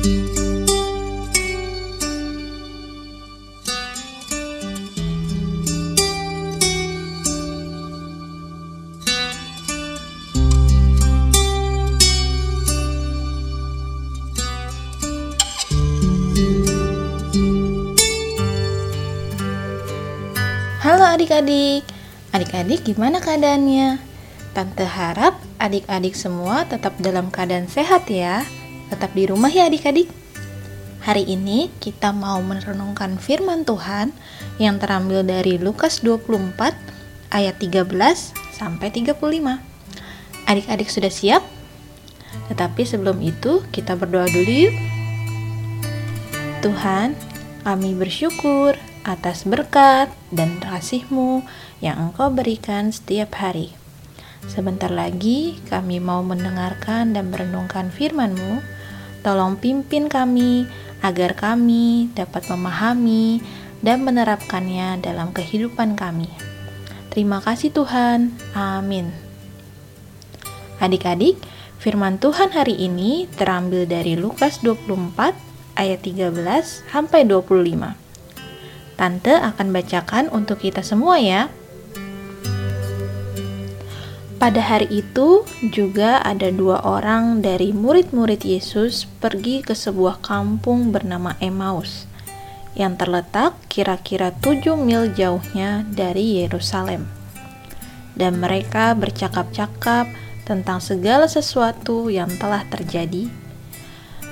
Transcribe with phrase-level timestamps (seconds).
[0.00, 0.16] Halo
[21.04, 21.84] adik-adik,
[22.32, 24.00] adik-adik gimana keadaannya?
[24.56, 28.48] Tante harap adik-adik semua tetap dalam keadaan sehat ya.
[28.90, 30.10] Tetap di rumah ya adik-adik.
[31.00, 34.12] Hari ini kita mau merenungkan firman Tuhan
[34.60, 36.76] yang terambil dari Lukas 24
[37.32, 37.86] ayat 13
[38.52, 39.16] sampai 35.
[40.44, 41.42] Adik-adik sudah siap?
[42.52, 44.74] Tetapi sebelum itu kita berdoa dulu yuk.
[46.60, 47.16] Tuhan,
[47.64, 51.40] kami bersyukur atas berkat dan kasih-Mu
[51.80, 53.72] yang Engkau berikan setiap hari.
[54.44, 58.79] Sebentar lagi kami mau mendengarkan dan merenungkan firman-Mu.
[59.20, 60.64] Tolong pimpin kami
[61.04, 63.44] agar kami dapat memahami
[63.84, 66.28] dan menerapkannya dalam kehidupan kami.
[67.12, 68.32] Terima kasih Tuhan.
[68.56, 69.12] Amin.
[70.80, 71.36] Adik-adik,
[71.76, 75.36] firman Tuhan hari ini terambil dari Lukas 24
[75.76, 76.32] ayat 13
[76.88, 77.92] sampai 25.
[78.96, 81.48] Tante akan bacakan untuk kita semua ya.
[84.40, 91.36] Pada hari itu juga ada dua orang dari murid-murid Yesus pergi ke sebuah kampung bernama
[91.44, 92.08] Emmaus
[92.72, 97.04] yang terletak kira-kira 7 mil jauhnya dari Yerusalem.
[98.16, 100.08] Dan mereka bercakap-cakap
[100.48, 103.28] tentang segala sesuatu yang telah terjadi.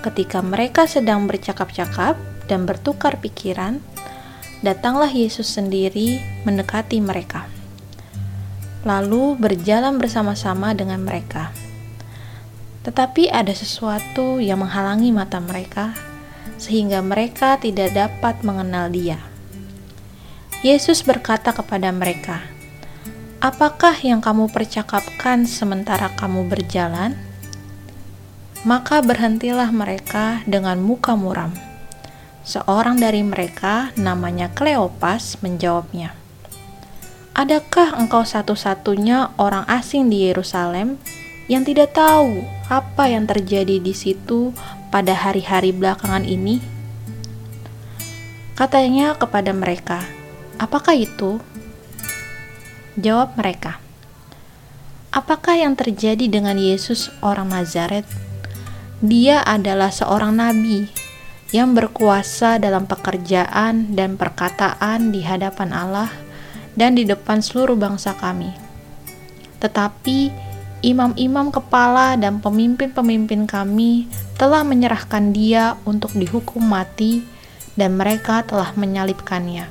[0.00, 2.16] Ketika mereka sedang bercakap-cakap
[2.48, 3.84] dan bertukar pikiran,
[4.64, 6.16] datanglah Yesus sendiri
[6.48, 7.44] mendekati mereka,
[8.86, 11.50] lalu berjalan bersama-sama dengan mereka.
[12.86, 15.92] Tetapi ada sesuatu yang menghalangi mata mereka,
[16.56, 19.18] sehingga mereka tidak dapat mengenal Dia.
[20.62, 22.42] Yesus berkata kepada mereka,
[23.38, 27.14] "Apakah yang kamu percakapkan sementara kamu berjalan?"
[28.66, 31.54] Maka berhentilah mereka dengan muka muram.
[32.42, 36.10] Seorang dari mereka, namanya Kleopas, menjawabnya,
[37.38, 40.98] "Adakah engkau satu-satunya orang asing di Yerusalem
[41.46, 44.50] yang tidak tahu apa yang terjadi di situ
[44.90, 46.58] pada hari-hari belakangan ini?"
[48.58, 50.02] Katanya kepada mereka,
[50.58, 51.38] "Apakah itu?"
[52.98, 53.78] Jawab mereka,
[55.14, 58.02] "Apakah yang terjadi dengan Yesus, orang Nazaret?
[58.98, 60.90] Dia adalah seorang nabi."
[61.48, 66.27] yang berkuasa dalam pekerjaan dan perkataan di hadapan Allah
[66.78, 68.54] dan di depan seluruh bangsa kami.
[69.58, 70.30] Tetapi
[70.86, 74.06] imam-imam kepala dan pemimpin-pemimpin kami
[74.38, 77.26] telah menyerahkan dia untuk dihukum mati
[77.74, 79.66] dan mereka telah menyalibkannya.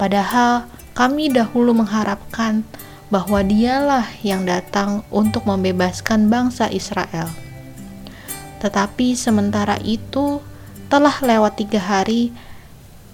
[0.00, 0.64] Padahal
[0.96, 2.64] kami dahulu mengharapkan
[3.12, 7.28] bahwa dialah yang datang untuk membebaskan bangsa Israel.
[8.64, 10.40] Tetapi sementara itu,
[10.88, 12.32] telah lewat tiga hari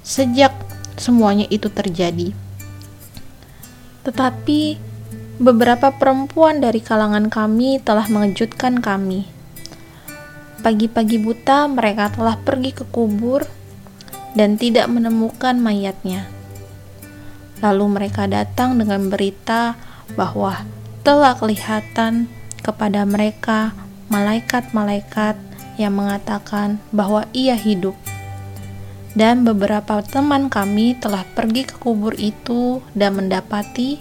[0.06, 0.54] sejak
[0.94, 2.45] semuanya itu terjadi.
[4.06, 4.78] Tetapi
[5.42, 9.26] beberapa perempuan dari kalangan kami telah mengejutkan kami.
[10.62, 13.42] Pagi-pagi buta mereka telah pergi ke kubur
[14.38, 16.30] dan tidak menemukan mayatnya.
[17.58, 19.74] Lalu mereka datang dengan berita
[20.14, 20.62] bahwa
[21.02, 22.30] telah kelihatan
[22.62, 23.74] kepada mereka
[24.06, 25.34] malaikat-malaikat
[25.80, 27.94] yang mengatakan bahwa ia hidup.
[29.16, 33.97] Dan beberapa teman kami telah pergi ke kubur itu dan mendapati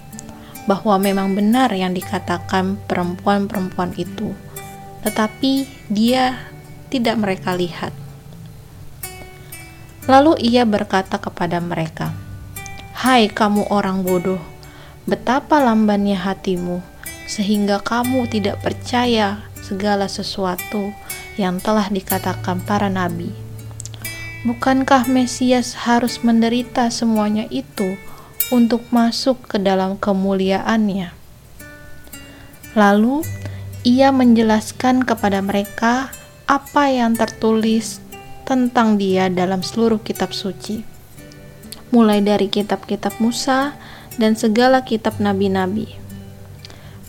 [0.67, 4.35] bahwa memang benar yang dikatakan perempuan-perempuan itu,
[5.07, 6.51] tetapi dia
[6.91, 7.95] tidak mereka lihat.
[10.05, 12.11] Lalu ia berkata kepada mereka,
[12.91, 14.43] "Hai kamu orang bodoh,
[15.07, 16.83] betapa lambannya hatimu,
[17.25, 20.93] sehingga kamu tidak percaya segala sesuatu
[21.41, 23.44] yang telah dikatakan para nabi.
[24.45, 27.97] Bukankah Mesias harus menderita semuanya itu
[28.53, 31.09] untuk masuk ke dalam kemuliaannya?
[32.77, 33.25] Lalu
[33.81, 36.13] ia menjelaskan kepada mereka
[36.45, 37.97] apa yang tertulis
[38.45, 40.85] tentang dia dalam seluruh kitab suci,
[41.89, 43.73] mulai dari kitab-kitab Musa
[44.21, 45.89] dan segala kitab nabi-nabi.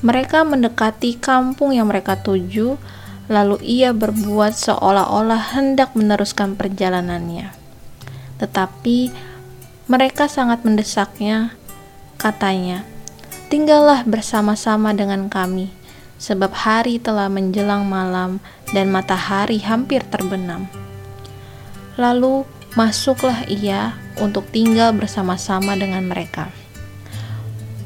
[0.01, 2.81] Mereka mendekati kampung yang mereka tuju
[3.27, 7.51] Lalu ia berbuat seolah-olah hendak meneruskan perjalanannya.
[8.39, 9.11] Tetapi
[9.91, 11.55] mereka sangat mendesaknya,
[12.19, 12.87] katanya,
[13.51, 15.75] "Tinggallah bersama-sama dengan kami,
[16.17, 18.41] sebab hari telah menjelang malam
[18.73, 20.69] dan matahari hampir terbenam.
[21.97, 22.45] Lalu
[22.77, 26.53] masuklah ia untuk tinggal bersama-sama dengan mereka.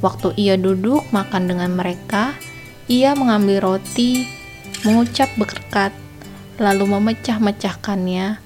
[0.01, 2.33] Waktu ia duduk makan dengan mereka,
[2.89, 4.25] ia mengambil roti,
[4.83, 5.93] mengucap berkat,
[6.57, 8.39] lalu memecah-mecahkannya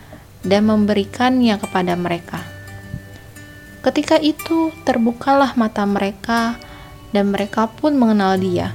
[0.45, 2.41] dan memberikannya kepada mereka.
[3.85, 6.57] Ketika itu terbukalah mata mereka,
[7.15, 8.75] dan mereka pun mengenal dia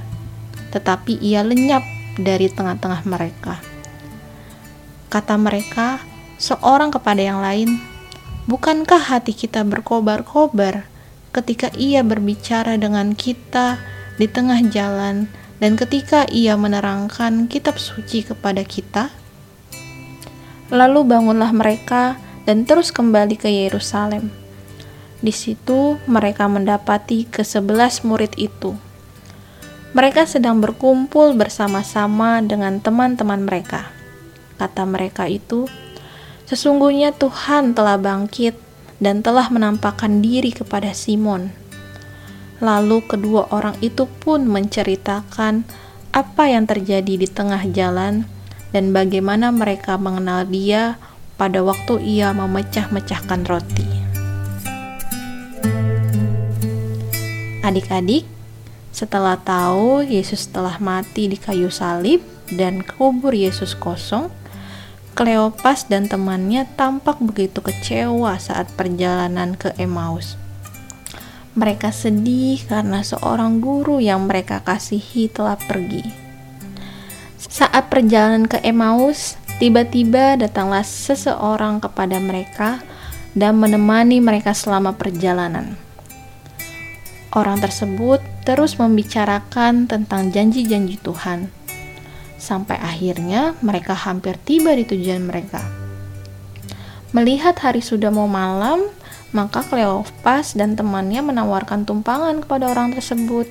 [0.70, 1.82] tetapi ia lenyap
[2.16, 3.58] dari tengah-tengah mereka.
[5.10, 5.98] Kata mereka,
[6.38, 7.82] seorang kepada yang lain,
[8.46, 10.86] "Bukankah hati kita berkobar-kobar
[11.34, 13.82] ketika ia berbicara dengan kita
[14.18, 15.26] di tengah jalan
[15.60, 19.14] dan ketika ia menerangkan kitab suci kepada kita?"
[20.74, 22.18] Lalu bangunlah mereka
[22.48, 24.34] dan terus kembali ke Yerusalem.
[25.20, 28.74] Di situ mereka mendapati kesebelas murid itu
[29.90, 33.90] mereka sedang berkumpul bersama-sama dengan teman-teman mereka.
[34.54, 35.66] Kata mereka itu,
[36.46, 38.54] "Sesungguhnya Tuhan telah bangkit
[39.02, 41.59] dan telah menampakkan diri kepada Simon."
[42.60, 45.64] Lalu kedua orang itu pun menceritakan
[46.12, 48.28] apa yang terjadi di tengah jalan
[48.70, 51.00] dan bagaimana mereka mengenal Dia
[51.40, 53.88] pada waktu Ia memecah-mecahkan roti.
[57.64, 58.28] Adik-adik,
[58.92, 62.20] setelah tahu Yesus telah mati di kayu salib
[62.52, 64.28] dan kubur Yesus kosong,
[65.10, 70.38] Kleopas dan temannya tampak begitu kecewa saat perjalanan ke Emmaus.
[71.60, 76.00] Mereka sedih karena seorang guru yang mereka kasihi telah pergi.
[77.36, 82.80] Saat perjalanan ke Emmaus, tiba-tiba datanglah seseorang kepada mereka
[83.36, 85.76] dan menemani mereka selama perjalanan.
[87.36, 91.52] Orang tersebut terus membicarakan tentang janji-janji Tuhan,
[92.40, 95.60] sampai akhirnya mereka hampir tiba di tujuan mereka.
[97.12, 98.80] Melihat hari sudah mau malam,
[99.30, 103.46] maka Kleopas dan temannya menawarkan tumpangan kepada orang tersebut.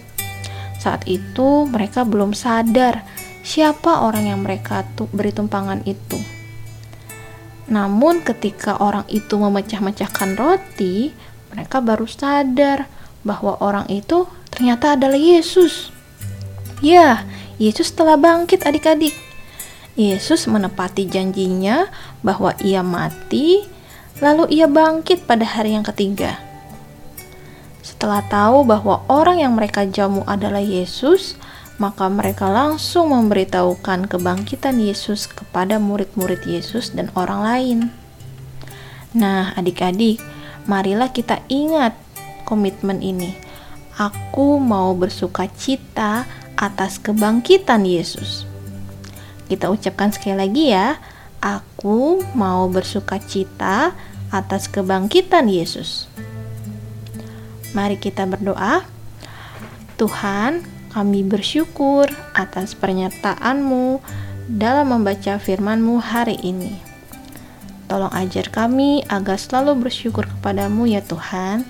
[0.80, 3.04] Saat itu mereka belum sadar
[3.44, 6.20] siapa orang yang mereka beri tumpangan itu.
[7.70, 11.14] Namun ketika orang itu memecah-mecahkan roti,
[11.54, 12.90] mereka baru sadar
[13.22, 15.94] bahwa orang itu ternyata adalah Yesus.
[16.81, 17.28] Ya,
[17.62, 19.14] Yesus telah bangkit adik-adik.
[20.00, 21.92] Yesus menepati janjinya
[22.24, 23.68] bahwa ia mati,
[24.17, 26.41] lalu ia bangkit pada hari yang ketiga.
[27.85, 31.38] Setelah tahu bahwa orang yang mereka jamu adalah Yesus,
[31.79, 37.79] maka mereka langsung memberitahukan kebangkitan Yesus kepada murid-murid Yesus dan orang lain.
[39.15, 40.19] Nah, adik-adik,
[40.67, 41.95] marilah kita ingat
[42.44, 43.33] komitmen ini.
[43.95, 46.27] Aku mau bersuka cita
[46.59, 48.44] atas kebangkitan Yesus.
[49.50, 51.00] Kita ucapkan sekali lagi ya.
[51.39, 53.95] Aku mau bersuka cita
[54.30, 56.12] atas kebangkitan Yesus.
[57.71, 58.83] Mari kita berdoa.
[59.95, 60.63] Tuhan,
[60.95, 64.00] kami bersyukur atas pernyataan-Mu
[64.47, 66.80] dalam membaca firman-Mu hari ini.
[67.89, 71.65] Tolong ajar kami agar selalu bersyukur kepadamu ya Tuhan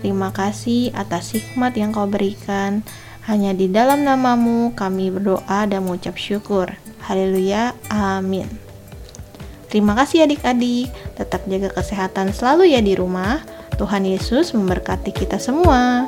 [0.00, 2.84] Terima kasih atas hikmat yang kau berikan.
[3.24, 6.76] Hanya di dalam namamu kami berdoa dan mengucap syukur.
[7.04, 7.72] Haleluya.
[7.88, 8.63] Amin.
[9.74, 10.86] Terima kasih adik-adik.
[11.18, 13.42] Tetap jaga kesehatan selalu ya di rumah.
[13.74, 16.06] Tuhan Yesus memberkati kita semua.